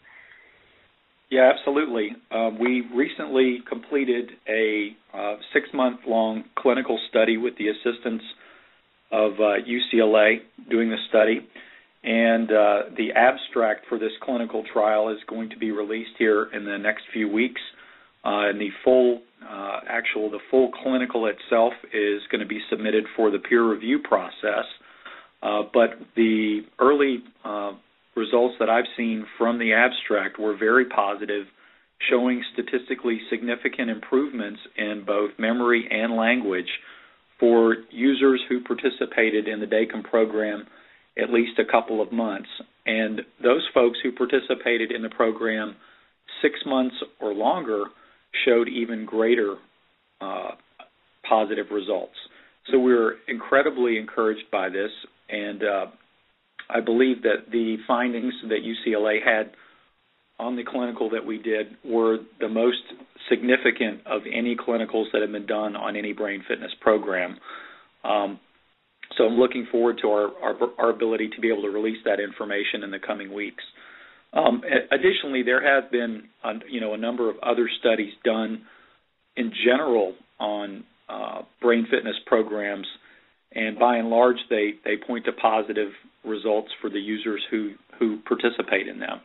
[1.30, 2.10] Yeah, absolutely.
[2.32, 8.24] Um, we recently completed a uh, six month long clinical study with the assistance
[9.12, 10.38] of uh, UCLA
[10.70, 11.48] doing the study.
[12.04, 16.66] And uh, the abstract for this clinical trial is going to be released here in
[16.66, 17.62] the next few weeks.
[18.26, 23.06] Uh, and the full, uh, actual, the full clinical itself is going to be submitted
[23.16, 24.66] for the peer review process.
[25.44, 27.24] Uh, but the early
[28.20, 31.46] results that I've seen from the abstract were very positive,
[32.10, 36.70] showing statistically significant improvements in both memory and language
[37.40, 40.68] for users who participated in the Dakim program
[41.22, 42.50] at least a couple of months.
[42.86, 45.76] And those folks who participated in the program
[46.42, 47.86] six months or longer
[48.46, 49.56] showed even greater
[50.22, 50.52] uh,
[51.28, 52.16] positive results.
[52.72, 54.92] So we're incredibly encouraged by this,
[55.30, 55.86] and uh,
[56.70, 59.52] I believe that the findings that UCLA had
[60.38, 62.78] on the clinical that we did were the most
[63.30, 67.38] significant of any clinicals that have been done on any brain fitness program.
[68.04, 68.40] Um,
[69.18, 72.20] so I'm looking forward to our, our, our ability to be able to release that
[72.20, 73.64] information in the coming weeks.
[74.32, 78.62] Um, additionally, there have been a, you know a number of other studies done
[79.36, 82.86] in general on uh, brain fitness programs,
[83.54, 85.90] and by and large, they they point to positive
[86.26, 89.20] results for the users who who participate in them.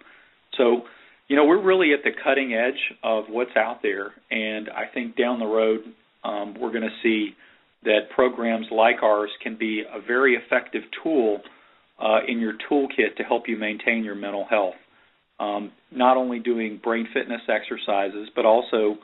[0.57, 0.83] So,
[1.29, 5.17] you know, we're really at the cutting edge of what's out there, and I think
[5.17, 5.81] down the road
[6.25, 7.35] um, we're going to see
[7.85, 11.41] that programs like ours can be a very effective tool
[12.03, 14.75] uh, in your toolkit to help you maintain your mental health.
[15.39, 18.97] Um, not only doing brain fitness exercises, but also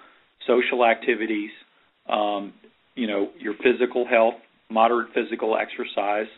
[0.46, 1.50] social activities,
[2.08, 2.52] um,
[2.94, 4.34] you know, your physical health,
[4.70, 6.28] moderate physical exercise,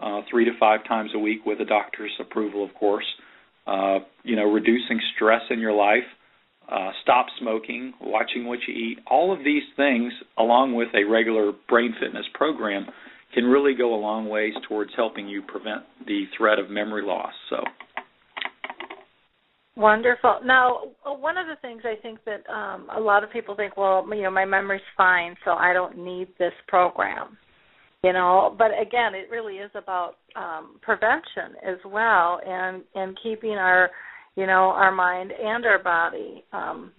[0.00, 3.06] uh, three to five times a week with a doctor's approval, of course.
[3.66, 6.04] Uh, you know, reducing stress in your life,
[6.70, 8.98] uh, stop smoking, watching what you eat.
[9.10, 12.86] All of these things, along with a regular brain fitness program,
[13.34, 17.32] can really go a long ways towards helping you prevent the threat of memory loss.
[17.50, 17.56] So.
[19.76, 20.40] Wonderful.
[20.44, 24.06] Now, one of the things I think that um, a lot of people think, well,
[24.14, 27.36] you know, my memory's fine, so I don't need this program
[28.06, 33.52] you know but again it really is about um prevention as well and and keeping
[33.52, 33.90] our
[34.36, 36.92] you know our mind and our body um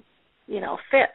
[0.48, 1.10] you know fit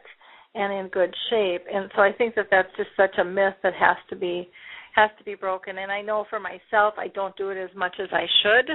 [0.55, 1.63] and in good shape.
[1.71, 4.49] And so i think that that's just such a myth that has to be
[4.95, 5.79] has to be broken.
[5.79, 8.69] And i know for myself i don't do it as much as i should.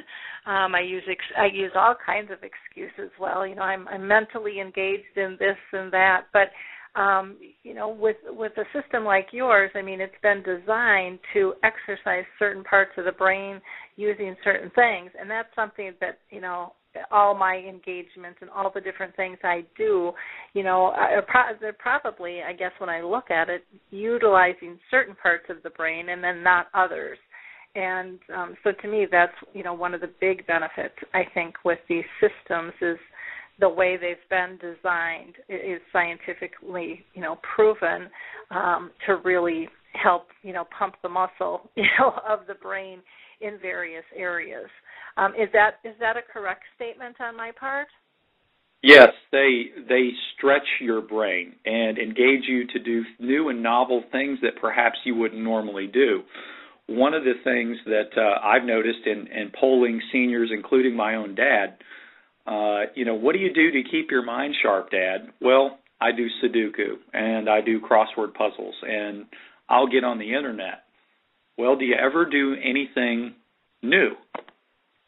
[0.50, 3.10] Um i use ex- i use all kinds of excuses.
[3.20, 6.48] Well you know i'm i'm mentally engaged in this and that but
[6.98, 11.54] um, you know, with with a system like yours, I mean, it's been designed to
[11.62, 13.60] exercise certain parts of the brain
[13.96, 16.72] using certain things, and that's something that you know
[17.12, 20.10] all my engagements and all the different things I do,
[20.54, 20.92] you know,
[21.60, 26.08] they're probably, I guess, when I look at it, utilizing certain parts of the brain
[26.08, 27.18] and then not others.
[27.74, 31.54] And um, so, to me, that's you know one of the big benefits I think
[31.64, 32.98] with these systems is
[33.60, 38.08] the way they've been designed is scientifically, you know, proven
[38.50, 39.68] um, to really
[40.00, 43.00] help, you know, pump the muscle, you know, of the brain
[43.40, 44.68] in various areas.
[45.16, 47.88] Um, is that is that a correct statement on my part?
[48.82, 54.38] Yes, they they stretch your brain and engage you to do new and novel things
[54.42, 56.22] that perhaps you wouldn't normally do.
[56.86, 61.34] One of the things that uh, I've noticed in, in polling seniors, including my own
[61.34, 61.76] dad,
[62.48, 65.28] uh, you know, what do you do to keep your mind sharp, Dad?
[65.40, 69.26] Well, I do Sudoku and I do crossword puzzles and
[69.68, 70.84] I'll get on the internet.
[71.58, 73.34] Well, do you ever do anything
[73.82, 74.10] new?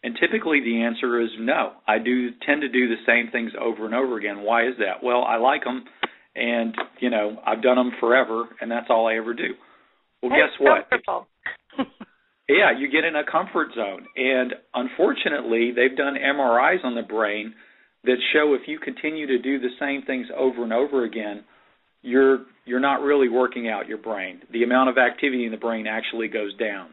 [0.02, 1.72] And typically the answer is no.
[1.86, 4.42] I do tend to do the same things over and over again.
[4.42, 5.02] Why is that?
[5.02, 5.84] Well, I like them
[6.34, 9.54] and, you know, I've done them forever and that's all I ever do.
[10.22, 10.88] Well, that's guess what?
[12.50, 14.06] Yeah, you get in a comfort zone.
[14.16, 17.54] And unfortunately, they've done MRIs on the brain
[18.04, 21.44] that show if you continue to do the same things over and over again,
[22.02, 24.40] you're you're not really working out your brain.
[24.52, 26.90] The amount of activity in the brain actually goes down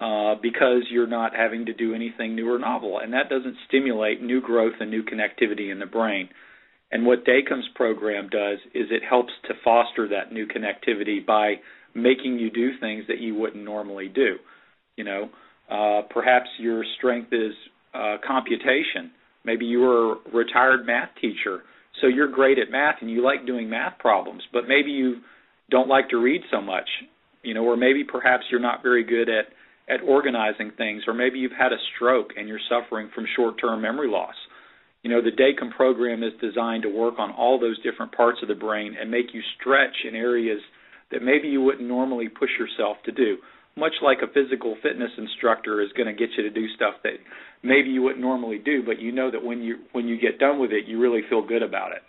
[0.00, 4.22] uh, because you're not having to do anything new or novel, and that doesn't stimulate
[4.22, 6.28] new growth and new connectivity in the brain.
[6.90, 11.54] And what Dakim's program does is it helps to foster that new connectivity by
[11.94, 14.36] making you do things that you wouldn't normally do.
[15.02, 15.30] You know,
[15.68, 17.52] uh, perhaps your strength is
[17.92, 19.10] uh, computation.
[19.44, 21.62] Maybe you were a retired math teacher,
[22.00, 25.16] so you're great at math and you like doing math problems, but maybe you
[25.72, 26.88] don't like to read so much.
[27.42, 29.46] You know, or maybe perhaps you're not very good at
[29.92, 34.08] at organizing things, or maybe you've had a stroke and you're suffering from short-term memory
[34.08, 34.36] loss
[35.02, 38.46] you know, the Dakim program is designed to work on all those different parts of
[38.46, 40.60] the brain and make you stretch in areas
[41.10, 43.38] that maybe you wouldn't normally push yourself to do.
[43.76, 47.14] Much like a physical fitness instructor is going to get you to do stuff that
[47.62, 50.58] maybe you wouldn't normally do, but you know that when you when you get done
[50.58, 52.02] with it, you really feel good about it.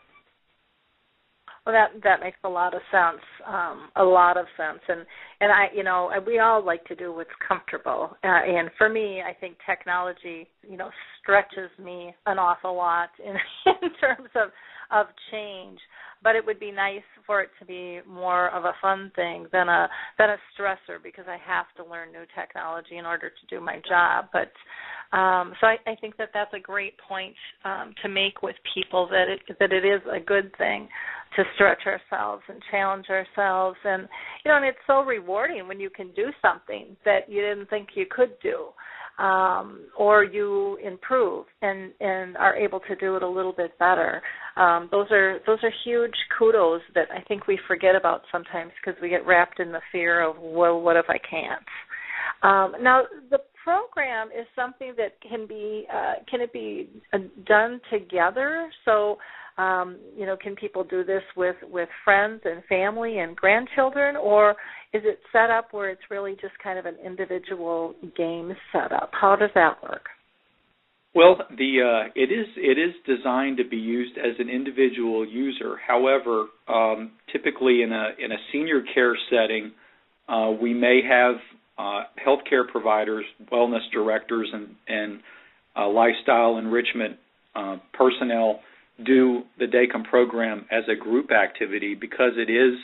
[1.65, 3.23] Well, that that makes a lot of sense.
[3.47, 5.06] Um, a lot of sense, and
[5.39, 8.17] and I, you know, we all like to do what's comfortable.
[8.21, 10.89] Uh, and for me, I think technology, you know,
[11.21, 13.36] stretches me an awful lot in
[13.82, 14.49] in terms of
[14.94, 15.80] of change.
[16.22, 19.68] But it would be nice for it to be more of a fun thing than
[19.68, 23.60] a than a stressor because I have to learn new technology in order to do
[23.60, 24.28] my job.
[24.32, 24.52] But
[25.18, 29.08] um, so I, I think that that's a great point um, to make with people
[29.12, 30.88] that it that it is a good thing
[31.36, 34.08] to stretch ourselves and challenge ourselves and
[34.44, 37.90] you know and it's so rewarding when you can do something that you didn't think
[37.96, 38.68] you could do
[39.19, 44.21] um, or you improve and and are able to do it a little bit better.
[44.56, 48.99] Um, those are those are huge kudos that I think we forget about sometimes because
[49.02, 51.63] we get wrapped in the fear of well what if I can't?
[52.41, 57.80] Um, now the program is something that can be uh, can it be uh, done
[57.91, 58.69] together?
[58.86, 59.17] So
[59.58, 64.52] um, you know, can people do this with with friends and family and grandchildren, or
[64.94, 69.12] is it set up where it's really just kind of an individual game setup?
[69.12, 70.06] How does that work?
[71.16, 75.78] Well, the uh, it is it is designed to be used as an individual user.
[75.88, 79.72] However, um, typically in a in a senior care setting,
[80.28, 81.36] uh, we may have
[81.78, 85.20] uh, healthcare providers, wellness directors, and and
[85.76, 87.18] uh, lifestyle enrichment
[87.56, 88.62] uh, personnel
[89.04, 92.78] do the Dakim program as a group activity because it is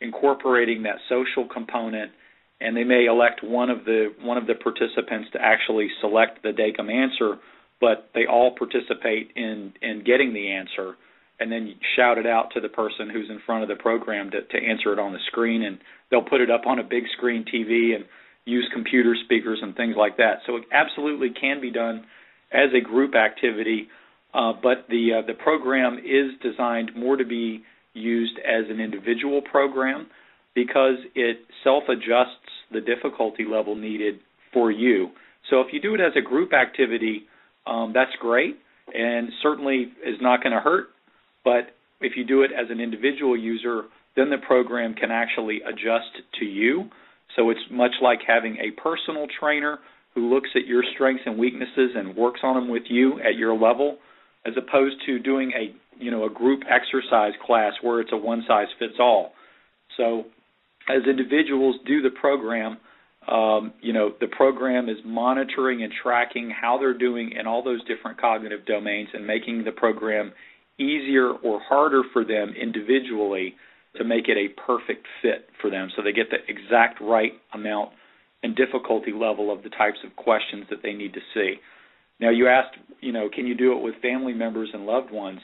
[0.00, 2.12] incorporating that social component
[2.60, 6.50] and they may elect one of the one of the participants to actually select the
[6.50, 7.38] Dakim answer,
[7.80, 10.94] but they all participate in in getting the answer
[11.38, 14.40] and then shout it out to the person who's in front of the program to,
[14.42, 15.78] to answer it on the screen and
[16.10, 18.04] they'll put it up on a big screen TV and
[18.46, 20.38] use computer speakers and things like that.
[20.46, 22.04] So it absolutely can be done
[22.52, 23.88] as a group activity
[24.36, 29.40] uh, but the uh, the program is designed more to be used as an individual
[29.40, 30.08] program
[30.54, 34.16] because it self adjusts the difficulty level needed
[34.52, 35.08] for you.
[35.48, 37.22] So if you do it as a group activity,
[37.66, 38.58] um, that's great
[38.94, 40.88] and certainly is not going to hurt.
[41.44, 43.82] But if you do it as an individual user,
[44.16, 46.90] then the program can actually adjust to you.
[47.36, 49.78] So it's much like having a personal trainer
[50.14, 53.54] who looks at your strengths and weaknesses and works on them with you at your
[53.54, 53.98] level
[54.46, 58.44] as opposed to doing a you know a group exercise class where it's a one
[58.46, 59.32] size fits all.
[59.96, 60.24] So
[60.88, 62.78] as individuals do the program,
[63.28, 67.84] um, you know the program is monitoring and tracking how they're doing in all those
[67.84, 70.32] different cognitive domains and making the program
[70.78, 73.54] easier or harder for them individually
[73.96, 77.90] to make it a perfect fit for them so they get the exact right amount
[78.42, 81.54] and difficulty level of the types of questions that they need to see.
[82.20, 85.40] Now you asked, you know, can you do it with family members and loved ones?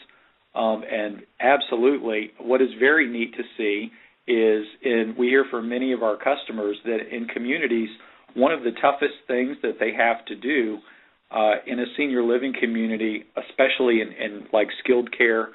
[0.55, 3.91] Um, and absolutely, what is very neat to see
[4.27, 7.89] is, and we hear from many of our customers that in communities,
[8.35, 10.79] one of the toughest things that they have to do
[11.31, 15.49] uh, in a senior living community, especially in, in like skilled care,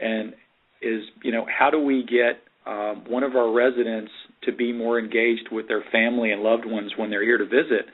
[0.00, 0.34] and
[0.82, 4.10] is you know how do we get um, one of our residents
[4.44, 7.86] to be more engaged with their family and loved ones when they're here to visit?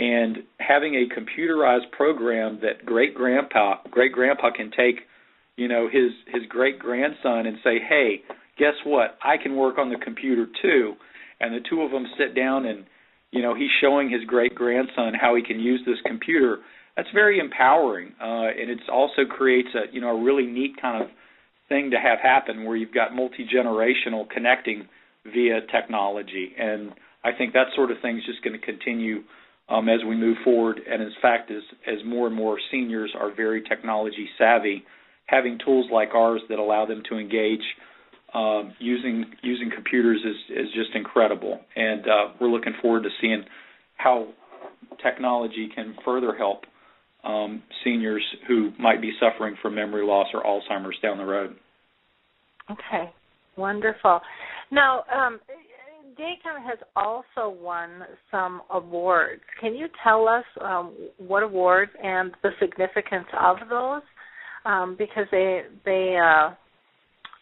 [0.00, 5.00] And having a computerized program that great grandpa great grandpa can take
[5.56, 8.22] you know his his great grandson and say hey
[8.60, 9.18] guess what?
[9.24, 10.94] I can work on the computer too.
[11.40, 12.84] And the two of them sit down and
[13.32, 16.58] you know he's showing his great grandson how he can use this computer.
[16.96, 21.02] That's very empowering uh and it also creates a you know a really neat kind
[21.02, 21.08] of
[21.68, 24.86] thing to have happen where you've got multi generational connecting
[25.24, 26.52] via technology.
[26.58, 26.92] And
[27.24, 29.22] i think that sort of thing is just going to continue
[29.70, 30.80] um, as we move forward.
[30.88, 34.84] And in fact, as as more and more seniors are very technology savvy,
[35.26, 37.62] having tools like ours that allow them to engage
[38.34, 41.60] um, using using computers is is just incredible.
[41.76, 43.44] And uh, we're looking forward to seeing
[43.96, 44.28] how
[45.02, 46.64] technology can further help
[47.24, 51.56] um, seniors who might be suffering from memory loss or Alzheimer's down the road.
[52.70, 53.10] Okay,
[53.56, 54.20] wonderful.
[54.70, 55.40] Now, um,
[56.20, 59.40] Dakim has also won some awards.
[59.58, 64.02] Can you tell us um, what awards and the significance of those?
[64.66, 66.50] Um, because they they uh,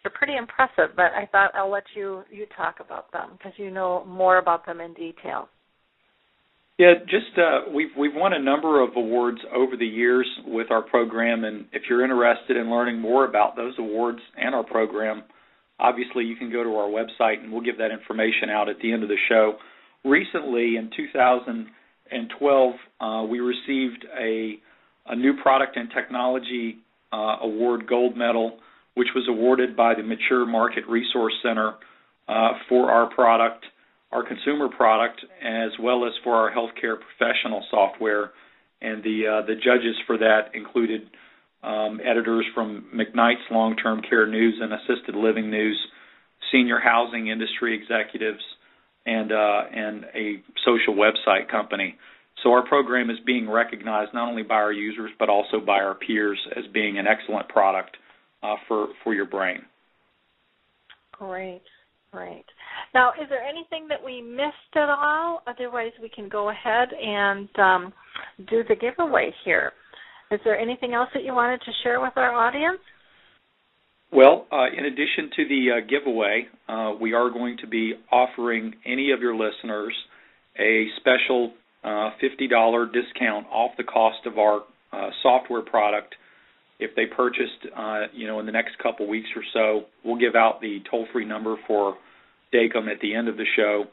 [0.02, 0.94] they're pretty impressive.
[0.94, 4.64] But I thought I'll let you you talk about them because you know more about
[4.64, 5.48] them in detail.
[6.78, 10.82] Yeah, just uh, we've we've won a number of awards over the years with our
[10.82, 15.24] program, and if you're interested in learning more about those awards and our program,
[15.78, 18.92] obviously you can go to our website and we'll give that information out at the
[18.92, 19.54] end of the show.
[20.04, 24.58] Recently, in 2012, uh, we received a
[25.10, 26.76] a new product and technology
[27.14, 28.58] uh, award gold medal,
[28.94, 31.74] which was awarded by the Mature Market Resource Center
[32.28, 33.64] uh, for our product
[34.12, 38.32] our consumer product as well as for our healthcare professional software.
[38.80, 41.10] And the uh, the judges for that included
[41.68, 45.78] um, editors from McKnight's Long Term Care News and Assisted Living News,
[46.50, 48.42] senior housing industry executives,
[49.04, 51.96] and uh, and a social website company.
[52.42, 55.94] So our program is being recognized not only by our users but also by our
[55.94, 57.96] peers as being an excellent product
[58.42, 59.60] uh, for for your brain.
[61.12, 61.62] Great.
[62.12, 62.44] great.
[62.94, 65.42] Now, is there anything that we missed at all?
[65.46, 67.92] Otherwise, we can go ahead and um,
[68.48, 69.72] do the giveaway here.
[70.30, 72.80] Is there anything else that you wanted to share with our audience?
[74.12, 78.74] Well, uh, in addition to the uh, giveaway, uh, we are going to be offering
[78.86, 79.94] any of your listeners
[80.58, 81.52] a special
[81.84, 84.62] uh, $50 discount off the cost of our
[84.92, 86.14] uh, software product
[86.80, 90.36] if they purchased, uh, you know, in the next couple weeks or so, we'll give
[90.36, 91.96] out the toll-free number for
[92.54, 93.84] Dakim at the end of the show,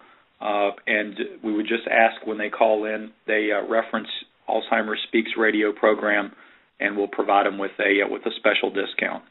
[0.86, 4.08] and we would just ask when they call in, they reference
[4.50, 6.32] Alzheimer's Speaks radio program,
[6.80, 9.24] and we'll provide them with a uh, with a special discount.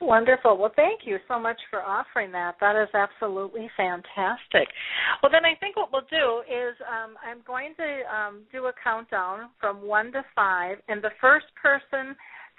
[0.00, 0.58] Wonderful.
[0.58, 2.56] Well, thank you so much for offering that.
[2.60, 4.68] That is absolutely fantastic.
[5.22, 8.72] Well, then I think what we'll do is um, I'm going to um, do a
[8.84, 12.14] countdown from one to five, and the first person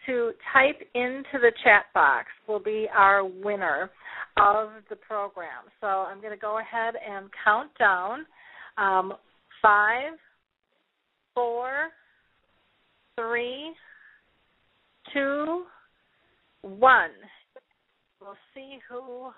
[0.08, 3.92] to type into the chat box will be our winner
[4.38, 5.70] of the program.
[5.80, 8.26] So I'm going to go ahead and count down
[8.78, 9.14] um,
[9.62, 10.14] five,
[11.38, 11.90] four,
[13.16, 13.72] three,
[15.14, 15.66] two,
[16.64, 17.12] one.
[18.20, 19.30] We'll see who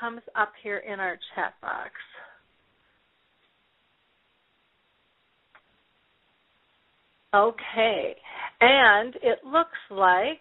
[0.00, 1.90] comes up here in our chat box.
[7.34, 8.16] Okay.
[8.62, 10.40] And it looks like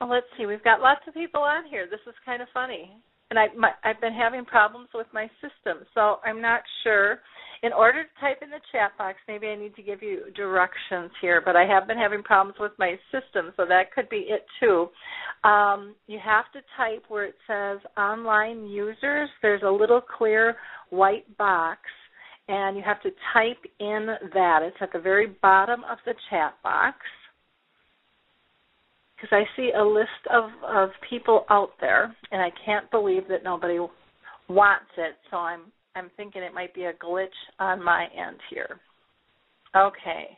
[0.00, 0.46] well, let's see.
[0.46, 1.86] We've got lots of people on here.
[1.88, 2.90] This is kind of funny,
[3.30, 7.20] and I my, I've been having problems with my system, so I'm not sure.
[7.62, 11.10] In order to type in the chat box, maybe I need to give you directions
[11.20, 14.46] here, but I have been having problems with my system, so that could be it
[14.58, 14.88] too.
[15.46, 19.28] Um, you have to type where it says online users.
[19.42, 20.56] There's a little clear
[20.88, 21.80] white box
[22.50, 24.60] and you have to type in that.
[24.62, 26.96] It's at the very bottom of the chat box
[29.14, 33.44] because I see a list of of people out there, and I can't believe that
[33.44, 33.78] nobody
[34.48, 35.14] wants it.
[35.30, 35.60] So I'm
[35.96, 37.28] I'm thinking it might be a glitch
[37.58, 38.80] on my end here.
[39.76, 40.36] Okay.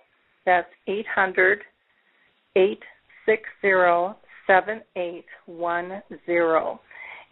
[0.47, 1.61] That's 800
[2.57, 4.17] 860
[4.47, 6.79] 7810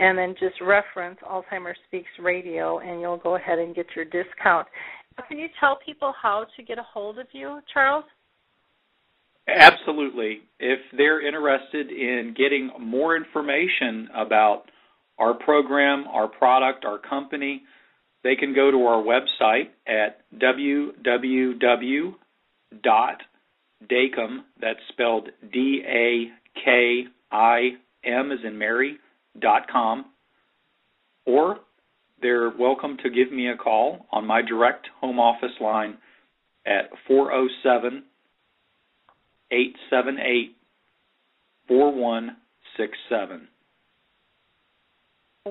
[0.00, 4.66] and then just reference Alzheimer Speaks Radio, and you'll go ahead and get your discount.
[5.28, 8.04] Can you tell people how to get a hold of you, Charles?
[9.46, 10.40] Absolutely.
[10.58, 14.70] If they're interested in getting more information about
[15.18, 17.62] our program, our product, our company,
[18.24, 22.14] they can go to our website at www.dakim,
[24.60, 26.32] that's spelled D-A-K-I-M
[28.32, 28.98] as in Mary,
[29.38, 30.06] dot com,
[31.26, 31.58] or
[32.22, 35.96] they're welcome to give me a call on my direct home office line
[36.66, 38.04] at 407
[39.50, 40.56] 878
[41.68, 43.48] 4167.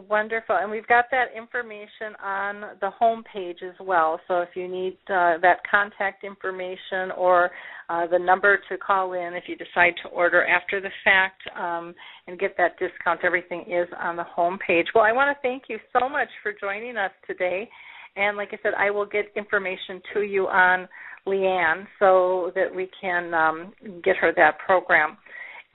[0.07, 0.55] Wonderful.
[0.55, 4.19] And we've got that information on the home page as well.
[4.27, 7.49] So if you need uh, that contact information or
[7.89, 11.95] uh, the number to call in if you decide to order after the fact um,
[12.27, 14.85] and get that discount, everything is on the home page.
[14.93, 17.67] Well, I want to thank you so much for joining us today.
[18.15, 20.87] And like I said, I will get information to you on
[21.27, 23.73] Leanne so that we can um,
[24.03, 25.17] get her that program.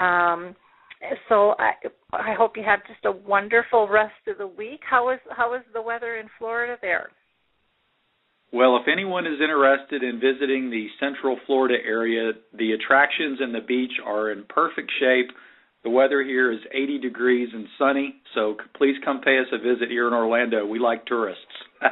[0.01, 0.55] Um,
[1.29, 1.73] so I
[2.13, 4.81] I hope you have just a wonderful rest of the week.
[4.89, 7.11] How is how is the weather in Florida there?
[8.53, 13.61] Well, if anyone is interested in visiting the Central Florida area, the attractions and the
[13.61, 15.31] beach are in perfect shape.
[15.83, 19.91] The weather here is 80 degrees and sunny, so please come pay us a visit
[19.91, 20.65] here in Orlando.
[20.65, 21.43] We like tourists.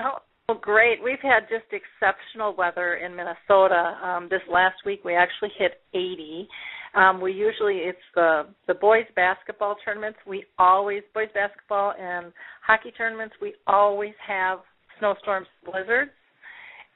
[0.00, 1.02] oh, great.
[1.02, 3.96] We've had just exceptional weather in Minnesota.
[4.04, 6.46] Um, this last week we actually hit 80
[6.94, 10.18] um, we usually it's the the boys basketball tournaments.
[10.26, 12.32] We always boys basketball and
[12.66, 13.34] hockey tournaments.
[13.40, 14.58] We always have
[14.98, 16.10] snowstorms, blizzards,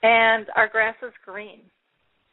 [0.02, 1.60] and our grass is green.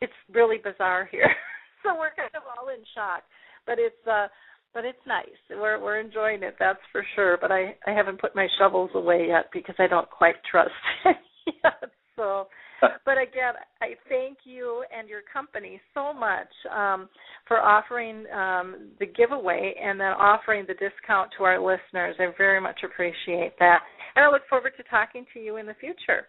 [0.01, 1.29] It's really bizarre here,
[1.83, 3.23] so we're kind of all in shock.
[3.65, 4.27] But it's uh,
[4.73, 5.29] but it's nice.
[5.49, 7.37] We're we're enjoying it, that's for sure.
[7.39, 10.71] But I I haven't put my shovels away yet because I don't quite trust
[11.05, 11.17] it
[11.63, 11.91] yet.
[12.17, 12.47] So
[13.05, 17.09] but again, I thank you and your company so much um,
[17.47, 22.15] for offering um, the giveaway and then offering the discount to our listeners.
[22.19, 23.79] I very much appreciate that.
[24.15, 26.27] And I look forward to talking to you in the future.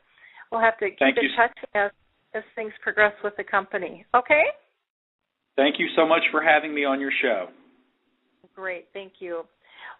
[0.50, 1.30] We'll have to keep thank in you.
[1.36, 1.90] touch as,
[2.34, 4.05] as things progress with the company.
[4.14, 4.42] Okay?
[5.57, 7.46] Thank you so much for having me on your show.
[8.55, 8.86] Great.
[8.92, 9.42] Thank you.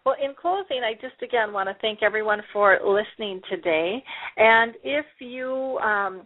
[0.05, 4.03] Well, in closing, I just again want to thank everyone for listening today.
[4.37, 6.23] And if you um,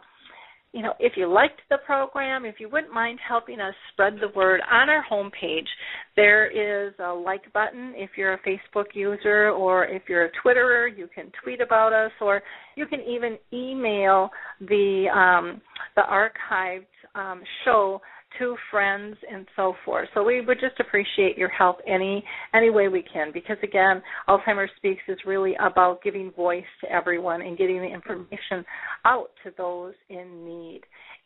[0.72, 4.28] you know, if you liked the program, if you wouldn't mind helping us spread the
[4.36, 5.68] word on our homepage,
[6.16, 7.94] there is a like button.
[7.96, 12.12] If you're a Facebook user or if you're a Twitterer, you can tweet about us
[12.22, 12.44] or
[12.76, 14.30] you can even email
[14.62, 15.60] the um,
[15.96, 18.00] the archived um, show
[18.38, 20.08] to friends and so forth.
[20.14, 22.24] So we would just appreciate your help any
[22.54, 27.42] any way we can because again, Alzheimer's Speaks is really about giving voice to everyone
[27.42, 28.64] and getting the information
[29.06, 30.82] out to those in need.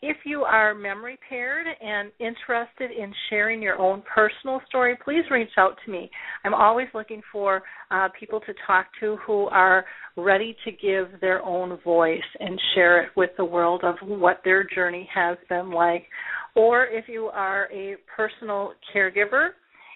[0.05, 5.51] If you are memory paired and interested in sharing your own personal story, please reach
[5.57, 6.11] out to me.
[6.43, 9.85] I'm always looking for uh, people to talk to who are
[10.17, 14.65] ready to give their own voice and share it with the world of what their
[14.65, 16.03] journey has been like
[16.55, 19.49] or if you are a personal caregiver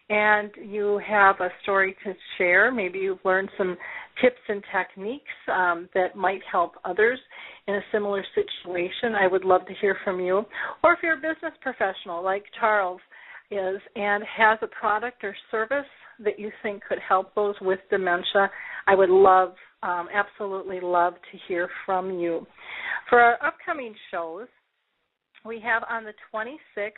[0.09, 3.77] and you have a story to share, maybe you've learned some
[4.21, 7.19] tips and techniques um, that might help others
[7.67, 10.45] in a similar situation, I would love to hear from you.
[10.83, 13.01] Or if you're a business professional like Charles
[13.51, 15.85] is and has a product or service
[16.19, 18.49] that you think could help those with dementia,
[18.87, 19.53] I would love,
[19.83, 22.45] um, absolutely love to hear from you.
[23.09, 24.47] For our upcoming shows,
[25.45, 26.91] we have on the 26th,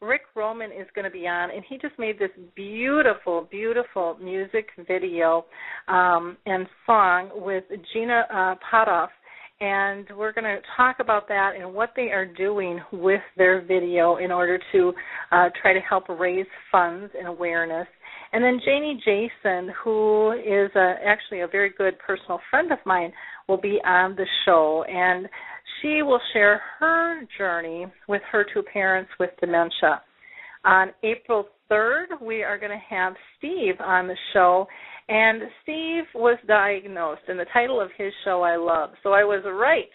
[0.00, 4.68] Rick Roman is going to be on, and he just made this beautiful, beautiful music
[4.86, 5.44] video
[5.88, 9.08] um, and song with Gina uh, Potoff.
[9.60, 14.16] And we're going to talk about that and what they are doing with their video
[14.16, 14.92] in order to
[15.32, 17.88] uh, try to help raise funds and awareness.
[18.32, 23.12] And then Janie Jason, who is a, actually a very good personal friend of mine,
[23.48, 24.84] will be on the show.
[24.88, 25.28] And
[25.80, 30.02] she will share her journey with her two parents with dementia.
[30.64, 34.66] On April 3rd, we are going to have Steve on the show,
[35.08, 38.90] and Steve was diagnosed, and the title of his show I love.
[39.02, 39.88] So I was right.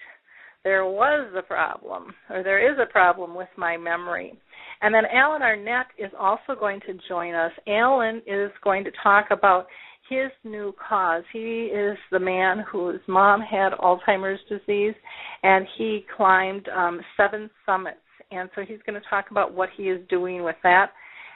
[0.63, 4.33] There was a problem, or there is a problem with my memory.
[4.81, 7.51] And then Alan Arnette is also going to join us.
[7.67, 9.67] Alan is going to talk about
[10.09, 11.23] his new cause.
[11.31, 14.95] He is the man whose mom had Alzheimer's disease,
[15.43, 17.97] and he climbed um, seven summits.
[18.31, 20.91] And so he's going to talk about what he is doing with that.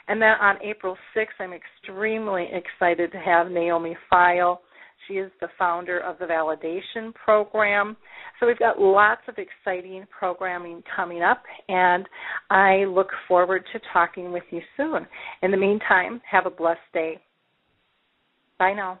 [0.08, 4.58] And then on April 6th, I'm extremely excited to have Naomi Feil.
[5.06, 7.96] She is the founder of the Validation Program.
[8.38, 12.06] So we've got lots of exciting programming coming up, and
[12.50, 15.06] I look forward to talking with you soon.
[15.42, 17.20] In the meantime, have a blessed day.
[18.58, 19.00] Bye now.